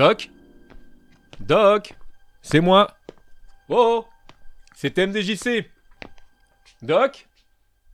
[0.00, 0.30] Doc?
[1.40, 1.92] Doc?
[2.40, 2.96] C'est moi.
[3.68, 4.06] Oh
[4.74, 5.68] C'est MDJC
[6.80, 7.28] Doc?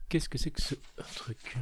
[0.07, 0.75] Qu'est-ce que c'est que ce
[1.15, 1.57] truc?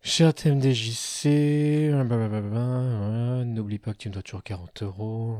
[0.00, 1.92] Cher TMDJC,
[3.44, 5.38] n'oublie pas que tu me dois toujours 40 euros.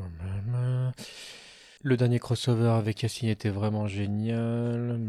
[1.82, 5.00] Le dernier crossover avec Yacine était vraiment génial.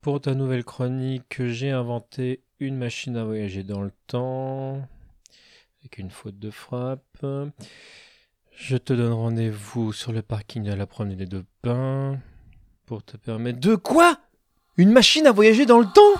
[0.00, 4.80] Pour ta nouvelle chronique, j'ai inventé une machine à voyager dans le temps,
[5.80, 7.26] avec une faute de frappe.
[8.56, 12.18] Je te donne rendez-vous sur le parking de la promenade de Bains
[12.86, 14.16] pour te permettre de quoi?
[14.78, 16.14] Une machine à voyager dans le temps?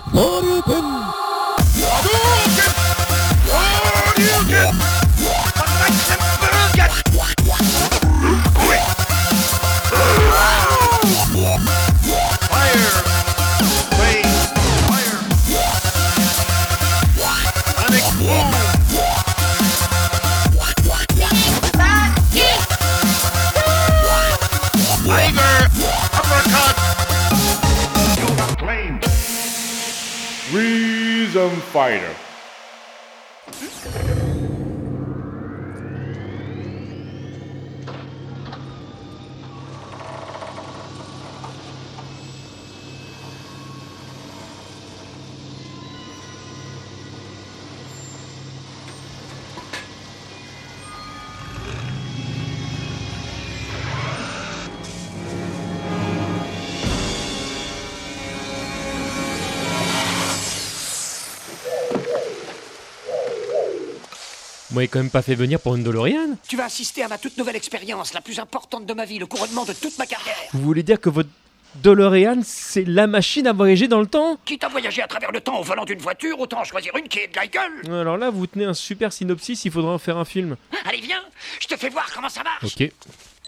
[64.87, 66.35] Quand même pas fait venir pour une DeLorean.
[66.47, 69.25] Tu vas assister à ma toute nouvelle expérience, la plus importante de ma vie, le
[69.25, 70.35] couronnement de toute ma carrière.
[70.53, 71.29] Vous voulez dire que votre
[71.75, 74.37] DeLorean, c'est la machine à voyager dans le temps?
[74.45, 77.07] Quitte à voyager à travers le temps au volant d'une voiture, autant en choisir une
[77.07, 77.81] qui est de la gueule.
[77.89, 80.57] Alors là, vous tenez un super synopsis, il faudra en faire un film.
[80.85, 81.23] Allez, viens,
[81.59, 82.65] je te fais voir comment ça marche.
[82.65, 82.91] Ok.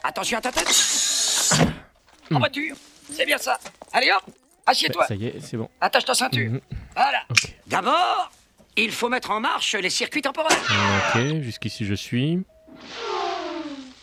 [0.04, 0.70] Attention à ta tête.
[2.32, 2.76] En voiture,
[3.12, 3.60] c'est bien ça.
[3.92, 4.34] Allez hop,
[4.66, 5.06] assieds-toi.
[5.08, 5.70] Ça y est, c'est bon.
[5.82, 6.50] Attache ta ceinture.
[6.52, 6.62] Mhm.
[6.96, 7.20] Voilà.
[7.68, 8.32] D'abord,
[8.78, 10.58] il faut mettre en marche les circuits temporels.
[11.16, 12.40] Ok, jusqu'ici je suis.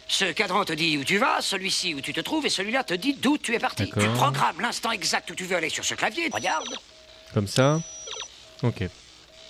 [0.08, 2.94] Ce cadran te dit où tu vas, celui-ci où tu te trouves, et celui-là te
[2.94, 3.84] dit d'où tu es parti.
[3.84, 6.28] Tu programmes l'instant exact où tu veux aller sur ce clavier.
[6.32, 6.74] Regarde.
[7.32, 7.80] Comme ça.
[8.62, 8.82] Ok.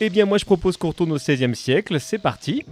[0.00, 2.00] Eh bien, moi, je propose qu'on retourne au XVIe siècle.
[2.00, 2.64] C'est parti.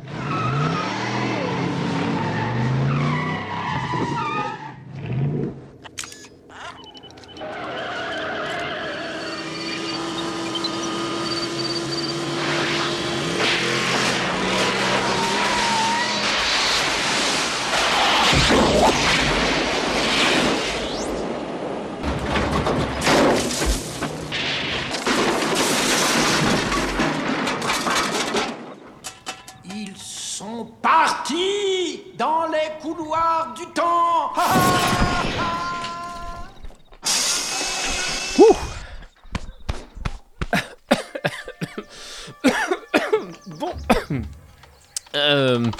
[45.58, 45.70] Euh...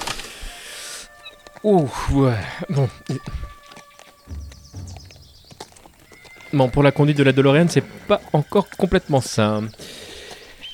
[1.65, 2.35] Ouais.
[2.71, 2.89] Bon.
[6.53, 9.61] Bon, pour la conduite de la DeLorean, c'est pas encore complètement ça.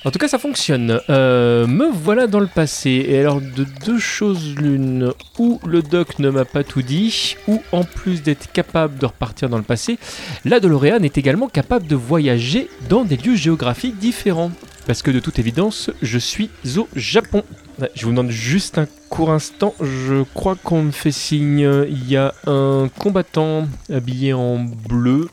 [0.04, 1.00] En tout cas, ça fonctionne.
[1.09, 3.06] Euh, me voilà dans le passé.
[3.09, 7.62] Et alors, de deux choses l'une, ou le doc ne m'a pas tout dit, ou
[7.72, 9.98] en plus d'être capable de repartir dans le passé,
[10.44, 14.53] la DeLorean est également capable de voyager dans des lieux géographiques différents.
[14.86, 17.42] Parce que de toute évidence, je suis au Japon.
[17.95, 19.75] Je vous demande juste un court instant.
[19.81, 21.87] Je crois qu'on me fait signe.
[21.89, 25.28] Il y a un combattant habillé en bleu.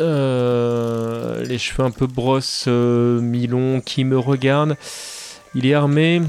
[0.00, 4.76] Euh, les cheveux un peu brosse, euh, qui me regarde.
[5.54, 6.22] Il est armé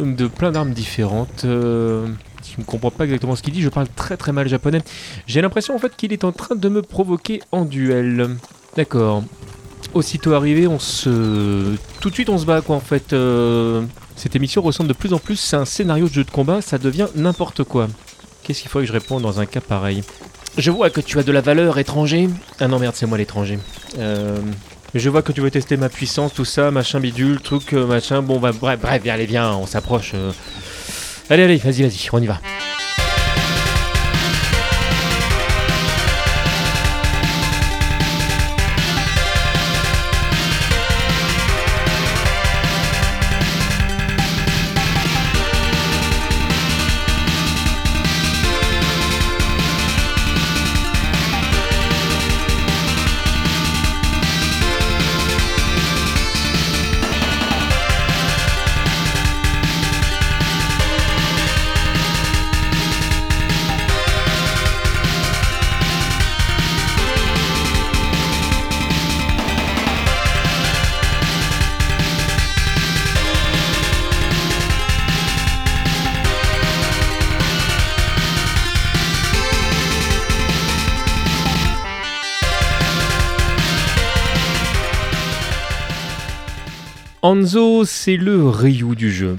[0.00, 1.44] de plein d'armes différentes.
[1.44, 2.06] Euh,
[2.44, 3.62] je ne comprends pas exactement ce qu'il dit.
[3.62, 4.80] Je parle très très mal japonais.
[5.26, 8.36] J'ai l'impression en fait qu'il est en train de me provoquer en duel.
[8.76, 9.22] D'accord.
[9.94, 11.74] Aussitôt arrivé, on se.
[12.00, 13.12] Tout de suite, on se bat quoi en fait.
[13.12, 13.82] Euh,
[14.16, 16.60] Cette émission ressemble de plus en plus à un scénario de jeu de combat.
[16.60, 17.88] Ça devient n'importe quoi.
[18.42, 20.02] Qu'est-ce qu'il faudrait que je réponde dans un cas pareil?
[20.56, 22.28] Je vois que tu as de la valeur étranger.
[22.60, 23.58] Ah non, merde, c'est moi l'étranger.
[23.98, 24.38] Euh,
[24.94, 28.22] Je vois que tu veux tester ma puissance, tout ça, machin bidule, truc, euh, machin.
[28.22, 30.12] Bon, bah, bref, bref, allez, viens, on s'approche.
[30.14, 30.32] euh.
[31.30, 32.40] Allez, allez, vas-y, vas-y, on y va.
[87.20, 89.38] Hanzo, c'est le Ryu du jeu.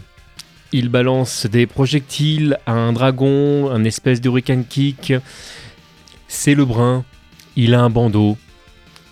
[0.74, 5.14] Il balance des projectiles à un dragon, un espèce d'hurricane kick.
[6.28, 7.06] C'est le brun,
[7.56, 8.38] il a un bandeau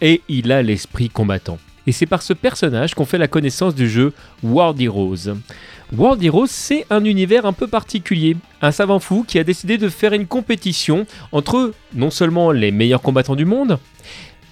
[0.02, 1.60] et il a l'esprit combattant.
[1.88, 4.12] Et c'est par ce personnage qu'on fait la connaissance du jeu
[4.44, 5.34] World Heroes.
[5.96, 8.36] World Heroes, c'est un univers un peu particulier.
[8.62, 13.02] Un savant fou qui a décidé de faire une compétition entre non seulement les meilleurs
[13.02, 13.80] combattants du monde,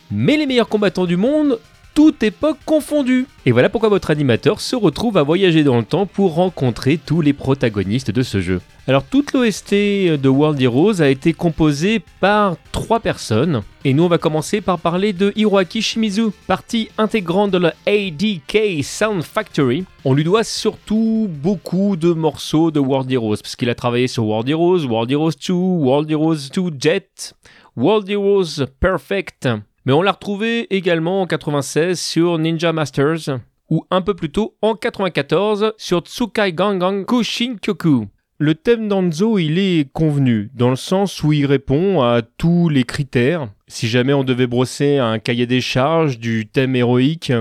[0.09, 1.59] mais les meilleurs combattants du monde
[1.95, 3.25] toute époque confondue.
[3.45, 7.21] Et voilà pourquoi votre animateur se retrouve à voyager dans le temps pour rencontrer tous
[7.21, 8.59] les protagonistes de ce jeu.
[8.85, 13.63] Alors toute l'OST de World Heroes a été composée par trois personnes.
[13.85, 18.83] Et nous on va commencer par parler de Hiroaki Shimizu, partie intégrante de la ADK
[18.83, 19.85] Sound Factory.
[20.03, 24.25] On lui doit surtout beaucoup de morceaux de World Heroes, parce qu'il a travaillé sur
[24.25, 27.33] World Heroes, World Heroes 2, World Heroes 2 Jet,
[27.77, 29.47] World Heroes Perfect,
[29.85, 33.39] mais on l'a retrouvé également en 96 sur Ninja Masters,
[33.69, 38.07] ou un peu plus tôt en 94 sur Tsukai Gangang Kushin Kyoku.
[38.37, 42.83] Le thème d'Anzo, il est convenu, dans le sens où il répond à tous les
[42.83, 43.49] critères.
[43.67, 47.31] Si jamais on devait brosser un cahier des charges du thème héroïque,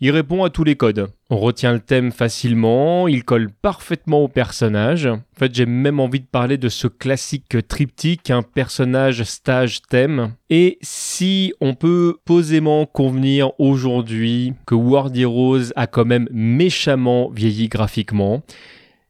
[0.00, 1.08] il répond à tous les codes.
[1.30, 5.06] On retient le thème facilement, il colle parfaitement au personnage.
[5.06, 10.34] En fait, j'ai même envie de parler de ce classique triptyque, un personnage stage thème.
[10.50, 17.68] Et si on peut posément convenir aujourd'hui que World Heroes a quand même méchamment vieilli
[17.68, 18.42] graphiquement,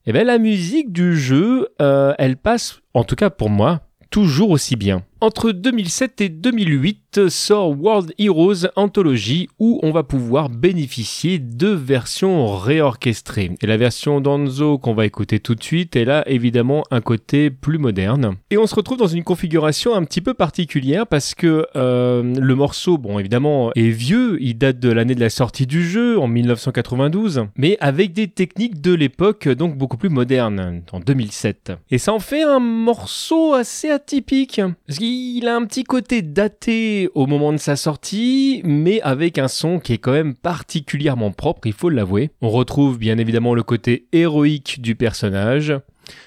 [0.06, 4.50] eh bien la musique du jeu, euh, elle passe, en tout cas pour moi, toujours
[4.50, 5.02] aussi bien.
[5.20, 12.56] Entre 2007 et 2008 sort World Heroes Anthology où on va pouvoir bénéficier de versions
[12.56, 13.52] réorchestrées.
[13.60, 17.50] Et la version d'Anzo qu'on va écouter tout de suite, elle a évidemment un côté
[17.50, 18.36] plus moderne.
[18.50, 22.54] Et on se retrouve dans une configuration un petit peu particulière parce que euh, le
[22.54, 26.28] morceau, bon évidemment, est vieux, il date de l'année de la sortie du jeu en
[26.28, 31.72] 1992, mais avec des techniques de l'époque donc beaucoup plus modernes, en 2007.
[31.90, 34.60] Et ça en fait un morceau assez atypique.
[34.86, 39.48] Parce il a un petit côté daté au moment de sa sortie, mais avec un
[39.48, 42.30] son qui est quand même particulièrement propre, il faut l'avouer.
[42.40, 45.74] On retrouve bien évidemment le côté héroïque du personnage.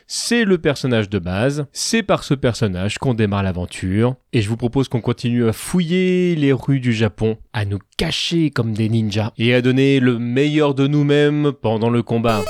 [0.07, 4.57] C'est le personnage de base, c'est par ce personnage qu'on démarre l'aventure, et je vous
[4.57, 9.31] propose qu'on continue à fouiller les rues du Japon, à nous cacher comme des ninjas,
[9.37, 12.41] et à donner le meilleur de nous-mêmes pendant le combat.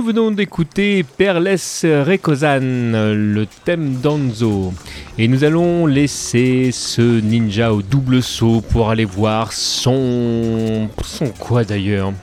[0.00, 4.72] Nous venons d'écouter Perles Rekozan, le thème d'Anzo.
[5.18, 10.88] Et nous allons laisser ce ninja au double saut pour aller voir son...
[11.04, 12.14] Son quoi d'ailleurs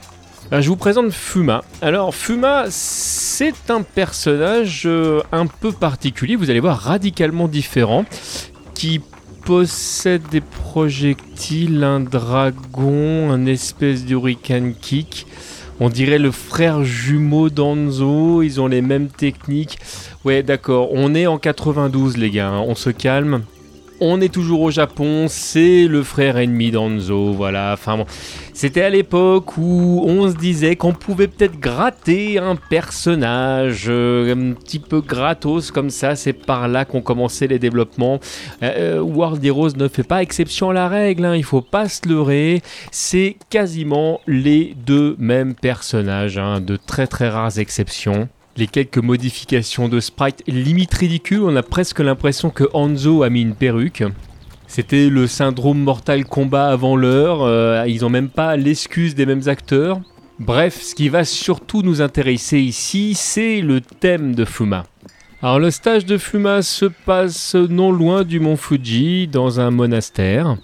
[0.50, 1.62] je vous présente Fuma.
[1.80, 8.06] Alors Fuma, c'est un personnage euh, un peu particulier, vous allez voir radicalement différent,
[8.74, 9.02] qui
[9.44, 15.27] possède des projectiles, un dragon, un espèce d'hurricane kick.
[15.80, 19.78] On dirait le frère jumeau d'Anzo, ils ont les mêmes techniques.
[20.24, 22.64] Ouais, d'accord, on est en 92 les gars, hein.
[22.66, 23.42] on se calme.
[24.00, 27.72] On est toujours au Japon, c'est le frère ennemi d'Anzo, voilà.
[27.72, 28.06] Enfin bon,
[28.52, 34.52] c'était à l'époque où on se disait qu'on pouvait peut-être gratter un personnage euh, un
[34.54, 36.14] petit peu gratos comme ça.
[36.14, 38.20] C'est par là qu'on commençait les développements.
[38.62, 41.88] Euh, euh, World Heroes ne fait pas exception à la règle, hein, il faut pas
[41.88, 42.62] se leurrer.
[42.92, 48.28] C'est quasiment les deux mêmes personnages, hein, de très très rares exceptions
[48.58, 53.42] les quelques modifications de sprite limite ridicules, on a presque l'impression que Hanzo a mis
[53.42, 54.02] une perruque.
[54.66, 59.46] C'était le syndrome Mortal Kombat avant l'heure, euh, ils ont même pas l'excuse des mêmes
[59.46, 60.00] acteurs.
[60.40, 64.84] Bref, ce qui va surtout nous intéresser ici, c'est le thème de Fuma.
[65.40, 70.56] Alors le stage de Fuma se passe non loin du mont Fuji, dans un monastère.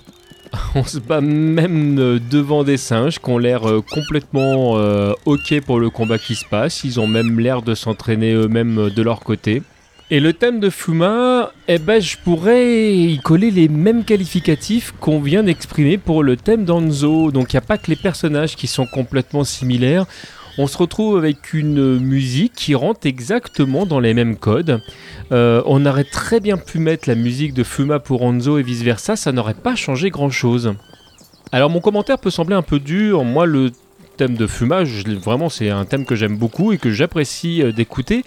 [0.74, 5.60] on se bat même euh, devant des singes qui ont l'air euh, complètement euh, ok
[5.60, 6.84] pour le combat qui se passe.
[6.84, 9.62] Ils ont même l'air de s'entraîner eux-mêmes de leur côté.
[10.10, 15.18] Et le thème de Fuma, eh ben, je pourrais y coller les mêmes qualificatifs qu'on
[15.18, 17.30] vient d'exprimer pour le thème d'Anzo.
[17.30, 20.06] Donc il n'y a pas que les personnages qui sont complètement similaires
[20.58, 24.80] on se retrouve avec une musique qui rentre exactement dans les mêmes codes.
[25.32, 28.82] Euh, on aurait très bien pu mettre la musique de Fuma pour Anzo et vice
[28.82, 30.74] versa, ça n'aurait pas changé grand chose.
[31.52, 33.72] Alors mon commentaire peut sembler un peu dur, moi le
[34.16, 38.24] thème de Fuma, vraiment c'est un thème que j'aime beaucoup et que j'apprécie euh, d'écouter,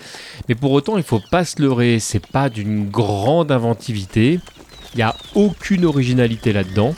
[0.50, 4.40] mais pour autant il faut pas se leurrer, c'est pas d'une grande inventivité,
[4.94, 6.94] il n'y a aucune originalité là-dedans,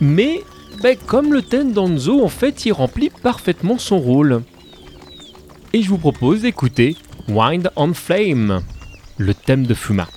[0.00, 0.42] mais
[0.80, 4.42] ben, comme le thème d'Anzo, en fait, il remplit parfaitement son rôle.
[5.72, 6.96] Et je vous propose d'écouter
[7.28, 8.62] Wind on Flame,
[9.18, 10.08] le thème de Fuma.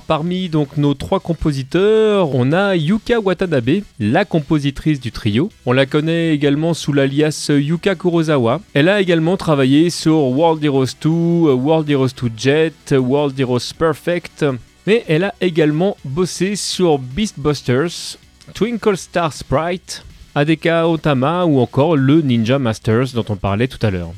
[0.00, 5.50] Parmi donc nos trois compositeurs, on a Yuka Watanabe, la compositrice du trio.
[5.66, 8.60] On la connaît également sous l'alias Yuka Kurosawa.
[8.74, 14.44] Elle a également travaillé sur World Heroes 2, World Heroes 2 Jet, World Heroes Perfect.
[14.86, 18.16] Mais elle a également bossé sur Beastbusters,
[18.54, 23.90] Twinkle Star Sprite, Adeka Otama ou encore le Ninja Masters dont on parlait tout à
[23.90, 24.12] l'heure.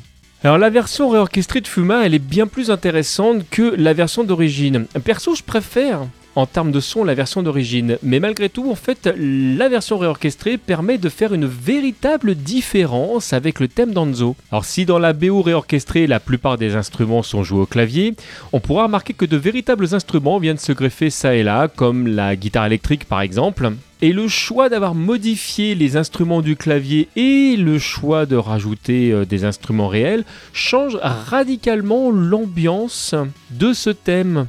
[0.45, 4.85] Alors la version réorchestrée de Fuma, elle est bien plus intéressante que la version d'origine.
[5.03, 6.01] Perso, je préfère
[6.35, 10.59] en termes de son la version d'origine, mais malgré tout, en fait, la version réorchestrée
[10.59, 14.35] permet de faire une véritable différence avec le thème d'Anzo.
[14.51, 18.13] Alors si dans la BO réorchestrée, la plupart des instruments sont joués au clavier,
[18.53, 22.35] on pourra remarquer que de véritables instruments viennent se greffer ça et là, comme la
[22.35, 23.71] guitare électrique par exemple,
[24.05, 29.25] et le choix d'avoir modifié les instruments du clavier et le choix de rajouter euh,
[29.25, 33.15] des instruments réels change radicalement l'ambiance
[33.49, 34.45] de ce thème.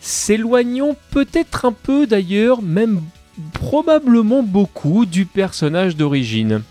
[0.00, 3.00] S'éloignons peut-être un peu d'ailleurs, même
[3.52, 6.62] probablement beaucoup, du personnage d'origine.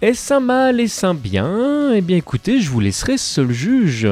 [0.00, 1.92] Est-ce un mal, est-ce un bien?
[1.92, 4.08] Eh bien écoutez, je vous laisserai seul juge.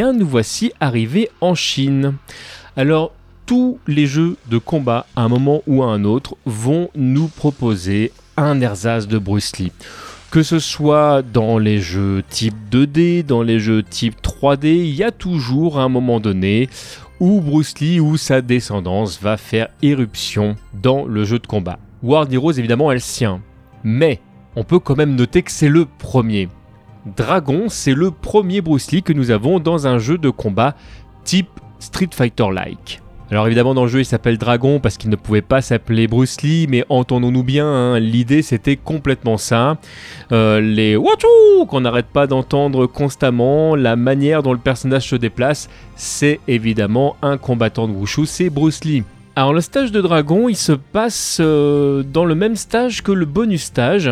[0.00, 2.14] Nous voici arrivés en Chine.
[2.76, 3.12] Alors,
[3.44, 8.12] tous les jeux de combat, à un moment ou à un autre, vont nous proposer
[8.36, 9.72] un ersatz de Bruce Lee.
[10.30, 15.02] Que ce soit dans les jeux type 2D, dans les jeux type 3D, il y
[15.02, 16.70] a toujours un moment donné
[17.20, 21.78] où Bruce Lee ou sa descendance va faire éruption dans le jeu de combat.
[22.02, 23.42] World Heroes évidemment elle sien,
[23.84, 24.20] mais
[24.56, 26.48] on peut quand même noter que c'est le premier.
[27.04, 30.76] Dragon, c'est le premier Bruce Lee que nous avons dans un jeu de combat
[31.24, 31.48] type
[31.80, 33.00] Street Fighter-like.
[33.32, 36.42] Alors évidemment dans le jeu il s'appelle Dragon parce qu'il ne pouvait pas s'appeler Bruce
[36.42, 39.78] Lee, mais entendons-nous bien, hein, l'idée c'était complètement ça.
[40.32, 41.26] Euh, les Watu
[41.66, 47.38] qu'on n'arrête pas d'entendre constamment, la manière dont le personnage se déplace, c'est évidemment un
[47.38, 49.02] combattant de Wushu, c'est Bruce Lee.
[49.34, 53.24] Alors le stage de Dragon il se passe euh, dans le même stage que le
[53.24, 54.10] bonus stage.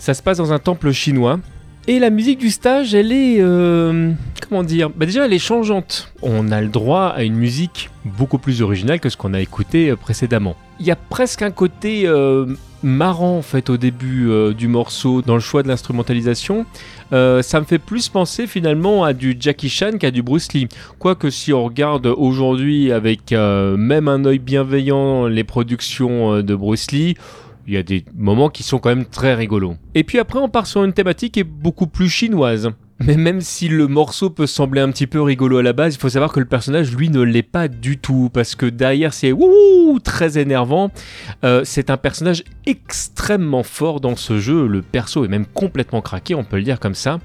[0.00, 1.38] Ça se passe dans un temple chinois
[1.86, 3.36] et la musique du stage, elle est...
[3.40, 4.12] euh,
[4.48, 6.12] comment dire bah Déjà, elle est changeante.
[6.22, 9.90] On a le droit à une musique beaucoup plus originale que ce qu'on a écouté
[9.90, 10.56] euh, précédemment.
[10.80, 12.46] Il y a presque un côté euh,
[12.82, 16.66] marrant en fait au début euh, du morceau dans le choix de l'instrumentalisation.
[17.12, 20.68] Euh, ça me fait plus penser finalement à du Jackie Chan qu'à du Bruce Lee.
[20.98, 27.16] Quoique si on regarde aujourd'hui avec même un œil bienveillant les productions de Bruce Lee,
[27.66, 29.76] il y a des moments qui sont quand même très rigolos.
[29.94, 32.70] Et puis après, on part sur une thématique qui est beaucoup plus chinoise.
[32.98, 35.98] Mais même si le morceau peut sembler un petit peu rigolo à la base, il
[35.98, 38.30] faut savoir que le personnage, lui, ne l'est pas du tout.
[38.32, 40.90] Parce que derrière, c'est wouhou ou très énervant.
[41.44, 44.66] Euh, c'est un personnage extrêmement fort dans ce jeu.
[44.66, 47.20] Le perso est même complètement craqué, on peut le dire comme ça.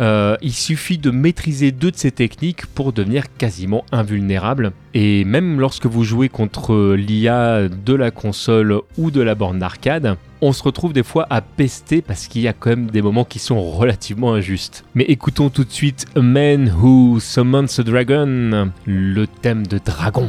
[0.00, 4.70] Euh, il suffit de maîtriser deux de ses techniques pour devenir quasiment invulnérable.
[4.94, 10.16] Et même lorsque vous jouez contre l'IA de la console ou de la borne d'arcade,
[10.40, 13.24] on se retrouve des fois à pester parce qu'il y a quand même des moments
[13.24, 14.84] qui sont relativement injustes.
[14.94, 20.28] Mais écoutons tout de suite A Man Who Summons a Dragon, le thème de dragon.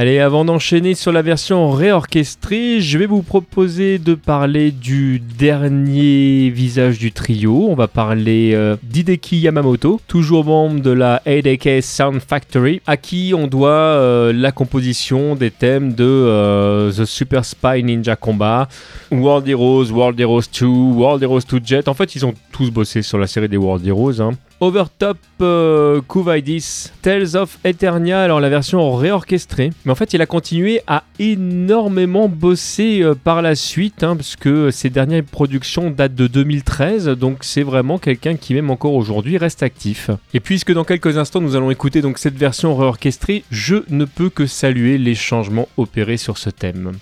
[0.00, 6.48] Allez, avant d'enchaîner sur la version réorchestrée, je vais vous proposer de parler du dernier
[6.48, 7.66] visage du trio.
[7.68, 13.34] On va parler euh, d'Hideki Yamamoto, toujours membre de la 8AK Sound Factory, à qui
[13.36, 18.70] on doit euh, la composition des thèmes de euh, The Super Spy Ninja Combat,
[19.12, 21.88] World Heroes, World Heroes 2, World Heroes 2 Jet.
[21.88, 24.22] En fait, ils ont tous bossé sur la série des World Heroes.
[24.22, 24.30] Hein.
[24.60, 26.00] Overtop euh,
[27.00, 29.70] Tales of Eternia, alors la version réorchestrée.
[29.84, 34.36] Mais en fait, il a continué à énormément bosser euh, par la suite, hein, parce
[34.36, 39.38] que ses dernières productions datent de 2013, donc c'est vraiment quelqu'un qui, même encore aujourd'hui,
[39.38, 40.10] reste actif.
[40.34, 44.46] Et puisque dans quelques instants, nous allons écouter cette version réorchestrée, je ne peux que
[44.46, 46.92] saluer les changements opérés sur ce thème.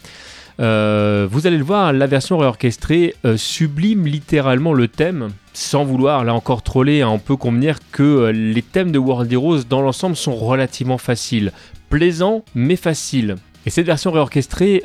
[0.60, 5.30] Euh, vous allez le voir, la version réorchestrée euh, sublime littéralement le thème.
[5.60, 9.30] Sans vouloir là encore troller, hein, on peut convenir que euh, les thèmes de World
[9.32, 11.50] Heroes dans l'ensemble sont relativement faciles.
[11.90, 13.34] Plaisants mais faciles.
[13.66, 14.84] Et cette version réorchestrée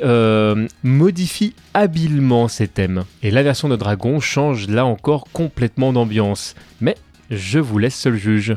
[0.82, 3.04] modifie habilement ces thèmes.
[3.22, 6.56] Et la version de Dragon change là encore complètement d'ambiance.
[6.80, 6.96] Mais
[7.30, 8.56] je vous laisse seul juge.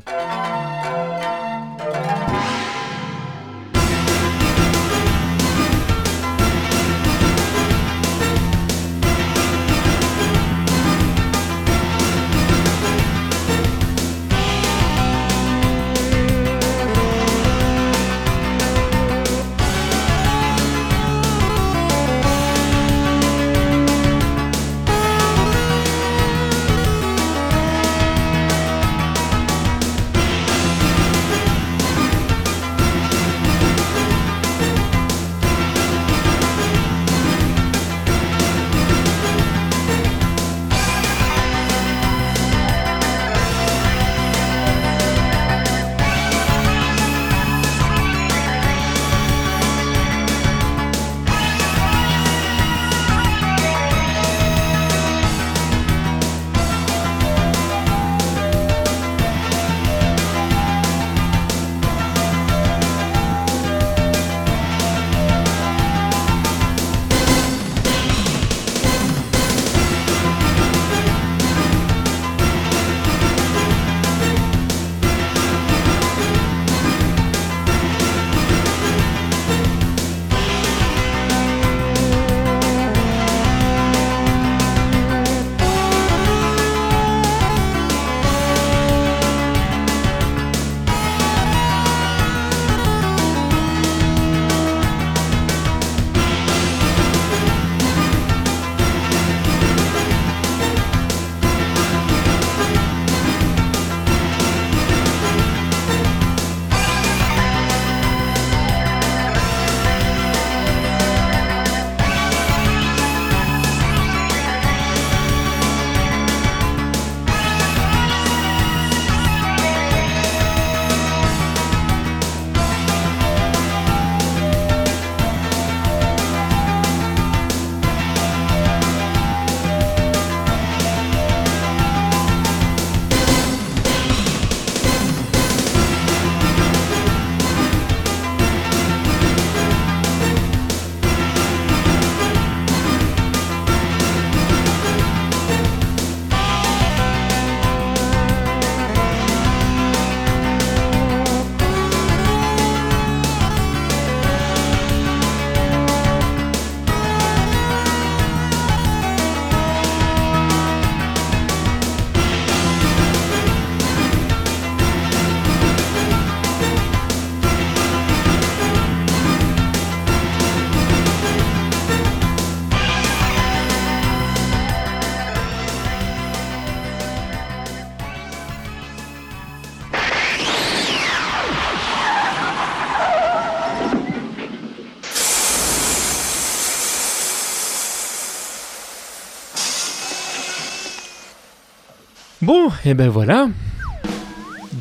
[192.86, 193.48] Et ben voilà.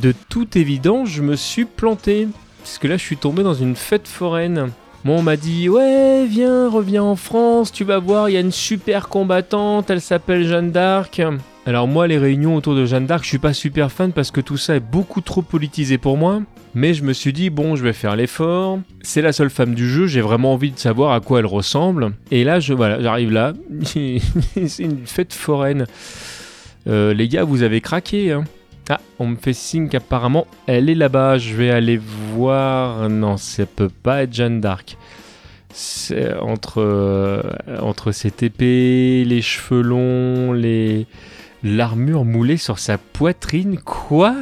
[0.02, 2.28] De toute évidence, je me suis planté.
[2.58, 4.70] Parce que là, je suis tombé dans une fête foraine.
[5.04, 8.40] Moi, on m'a dit Ouais, viens, reviens en France, tu vas voir, il y a
[8.40, 11.22] une super combattante, elle s'appelle Jeanne d'Arc.
[11.64, 14.40] Alors, moi, les réunions autour de Jeanne d'Arc, je suis pas super fan parce que
[14.40, 16.42] tout ça est beaucoup trop politisé pour moi.
[16.74, 18.80] Mais je me suis dit Bon, je vais faire l'effort.
[19.00, 22.12] C'est la seule femme du jeu, j'ai vraiment envie de savoir à quoi elle ressemble.
[22.30, 23.52] Et là, je, voilà, j'arrive là.
[23.84, 25.86] C'est une fête foraine.
[26.86, 28.32] Euh, les gars, vous avez craqué.
[28.32, 28.44] Hein.
[28.88, 31.38] Ah, on me fait signe qu'apparemment elle est là-bas.
[31.38, 33.08] Je vais aller voir.
[33.08, 34.96] Non, ça peut pas être Jeanne d'Arc.
[36.40, 37.42] Entre, euh,
[37.82, 41.06] entre ses épées, les cheveux longs, les
[41.62, 43.78] l'armure moulée sur sa poitrine.
[43.78, 44.34] Quoi?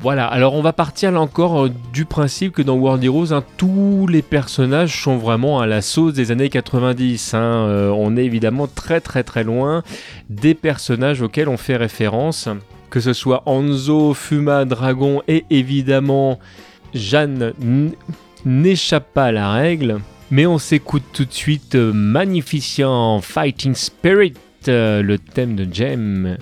[0.00, 3.42] Voilà, alors on va partir là encore euh, du principe que dans World Heroes, hein,
[3.56, 7.34] tous les personnages sont vraiment à la sauce des années 90.
[7.34, 7.38] hein.
[7.40, 9.82] Euh, on est évidemment très très très loin
[10.30, 12.48] des personnages auxquels on fait référence
[12.90, 16.38] que ce soit Anzo, Fuma, Dragon et évidemment
[16.94, 17.52] Jeanne
[18.44, 20.00] n'échappe pas à la règle.
[20.30, 24.34] Mais on s'écoute tout de suite euh, Magnificent Fighting Spirit,
[24.68, 26.36] euh, le thème de Jem,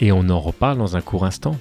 [0.00, 1.56] et on en reparle dans un court instant.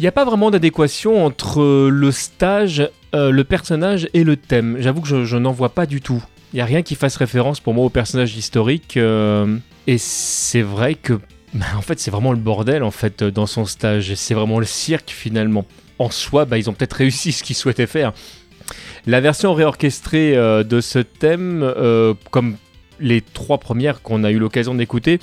[0.00, 4.38] Il n'y a pas vraiment d'adéquation entre euh, le stage, euh, le personnage et le
[4.38, 4.78] thème.
[4.80, 6.24] J'avoue que je, n'en vois pas du tout.
[6.54, 8.96] Il n'y a rien qui fasse référence pour moi au personnage historique.
[8.96, 11.20] euh, et c'est vrai que,
[11.52, 14.14] bah, en fait, c'est vraiment le bordel en fait dans son stage.
[14.14, 15.66] C'est vraiment le cirque finalement.
[15.98, 18.14] En soi, bah, ils ont peut-être réussi ce qu'ils souhaitaient faire.
[19.06, 21.74] La version réorchestrée de ce thème,
[22.30, 22.56] comme
[23.00, 25.20] les trois premières qu'on a eu l'occasion d'écouter,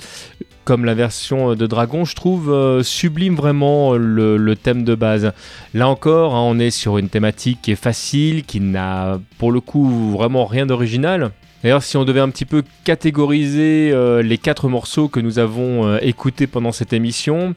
[0.68, 5.32] comme la version de Dragon, je trouve euh, sublime vraiment le, le thème de base.
[5.72, 9.60] Là encore, hein, on est sur une thématique qui est facile, qui n'a pour le
[9.60, 11.30] coup vraiment rien d'original.
[11.62, 15.86] D'ailleurs, si on devait un petit peu catégoriser euh, les quatre morceaux que nous avons
[15.86, 17.54] euh, écoutés pendant cette émission,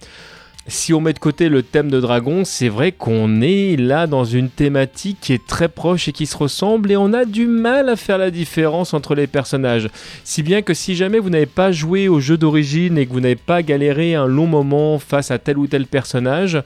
[0.67, 4.25] si on met de côté le thème de Dragon, c'est vrai qu'on est là dans
[4.25, 7.89] une thématique qui est très proche et qui se ressemble et on a du mal
[7.89, 9.89] à faire la différence entre les personnages.
[10.23, 13.19] Si bien que si jamais vous n'avez pas joué au jeu d'origine et que vous
[13.19, 16.61] n'avez pas galéré un long moment face à tel ou tel personnage,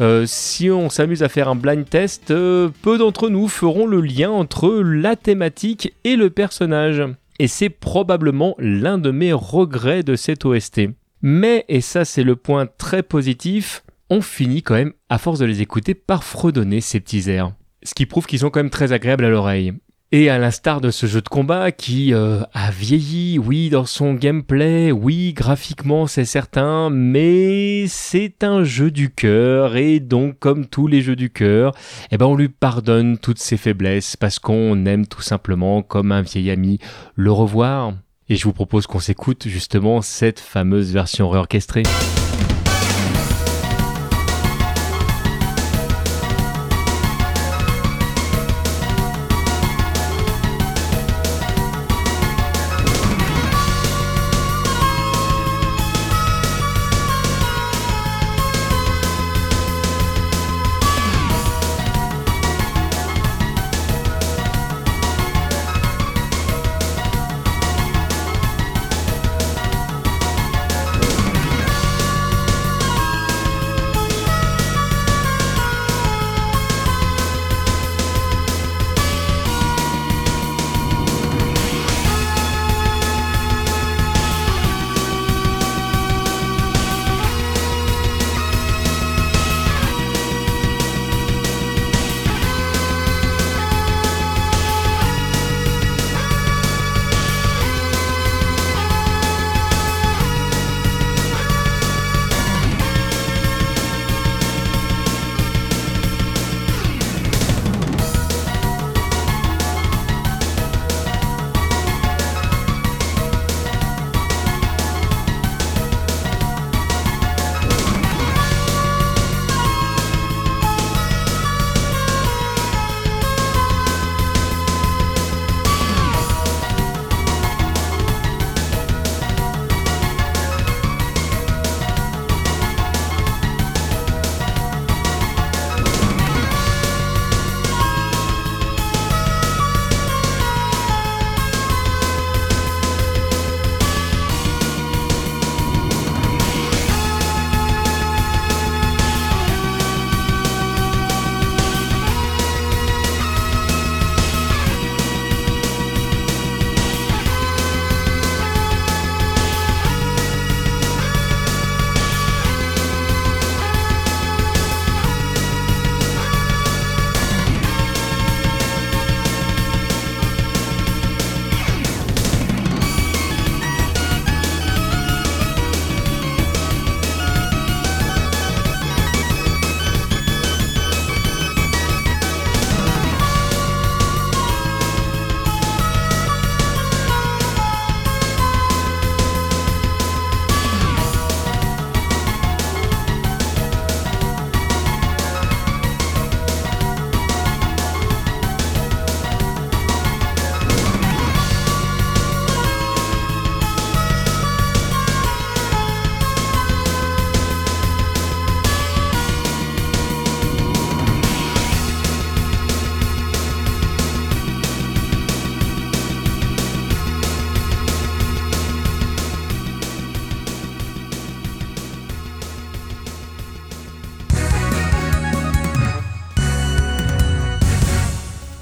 [0.00, 4.00] euh, si on s'amuse à faire un blind test, euh, peu d'entre nous feront le
[4.00, 7.02] lien entre la thématique et le personnage.
[7.38, 10.88] Et c'est probablement l'un de mes regrets de cette OST.
[11.22, 15.46] Mais, et ça c'est le point très positif, on finit quand même, à force de
[15.46, 17.52] les écouter, par fredonner ces petits airs.
[17.82, 19.72] Ce qui prouve qu'ils sont quand même très agréables à l'oreille.
[20.12, 24.14] Et à l'instar de ce jeu de combat qui euh, a vieilli, oui, dans son
[24.14, 30.86] gameplay, oui, graphiquement c'est certain, mais c'est un jeu du cœur et donc comme tous
[30.86, 31.72] les jeux du cœur,
[32.12, 36.22] eh ben on lui pardonne toutes ses faiblesses parce qu'on aime tout simplement comme un
[36.22, 36.78] vieil ami
[37.16, 37.92] le revoir.
[38.28, 41.84] Et je vous propose qu'on s'écoute justement cette fameuse version réorchestrée.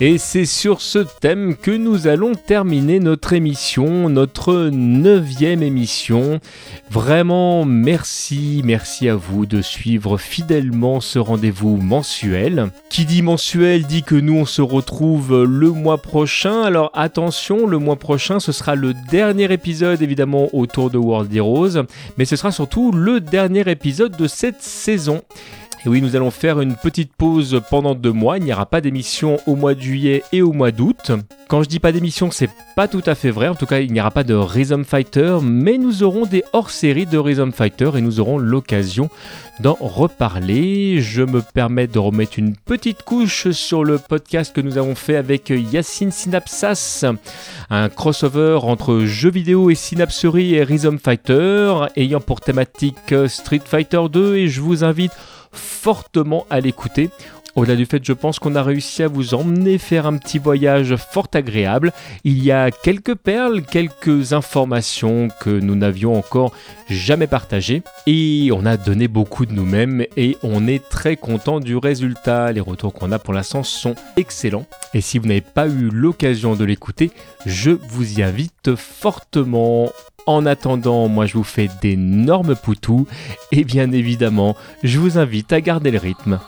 [0.07, 6.41] Et c'est sur ce thème que nous allons terminer notre émission, notre neuvième émission.
[6.91, 12.71] Vraiment, merci, merci à vous de suivre fidèlement ce rendez-vous mensuel.
[12.91, 16.61] Qui dit mensuel dit que nous on se retrouve le mois prochain.
[16.61, 21.83] Alors attention, le mois prochain ce sera le dernier épisode évidemment autour de World Heroes,
[22.19, 25.23] mais ce sera surtout le dernier épisode de cette saison.
[25.85, 28.39] Et oui, nous allons faire une petite pause pendant deux mois.
[28.39, 31.13] Il n'y aura pas d'émission au mois de juillet et au mois d'août.
[31.47, 33.49] Quand je dis pas d'émission, c'est pas tout à fait vrai.
[33.49, 37.05] En tout cas, il n'y aura pas de Rhythm Fighter, mais nous aurons des hors-séries
[37.05, 39.11] de Rhythm Fighter et nous aurons l'occasion
[39.61, 41.03] d'en reparler.
[41.03, 45.17] Je me permets de remettre une petite couche sur le podcast que nous avons fait
[45.17, 47.05] avec Yacine Synapsas,
[47.69, 54.01] un crossover entre jeux vidéo et synapserie et Rhythm Fighter, ayant pour thématique Street Fighter
[54.11, 55.13] 2 et je vous invite
[55.55, 57.11] fortement à l'écouter.
[57.57, 60.97] Au-delà du fait, je pense qu'on a réussi à vous emmener faire un petit voyage
[60.97, 61.93] fort agréable.
[62.25, 66.53] Il y a quelques perles, quelques informations que nous n'avions encore
[66.91, 67.83] jamais partagées.
[68.09, 72.51] Et on a donné beaucoup de nous-mêmes et on est très content du résultat.
[72.51, 74.67] Les retours qu'on a pour l'instant sont excellents.
[74.93, 77.13] Et si vous n'avez pas eu l'occasion de l'écouter,
[77.47, 79.93] je vous y invite fortement.
[80.27, 83.07] En attendant, moi je vous fais d'énormes poutous
[83.53, 86.41] et bien évidemment, je vous invite à garder le rythme.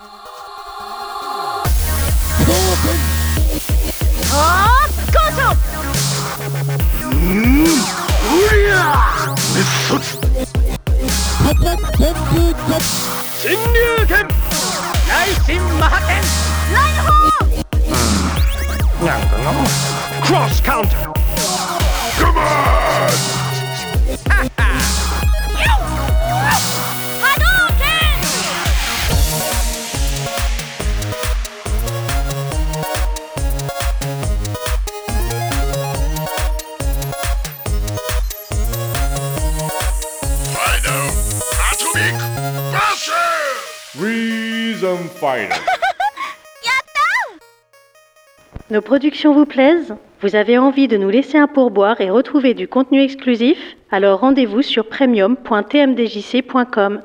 [48.69, 49.95] Nos productions vous plaisent?
[50.21, 53.59] Vous avez envie de nous laisser un pourboire et retrouver du contenu exclusif?
[53.91, 57.01] Alors rendez-vous sur premium.tmdjc.com.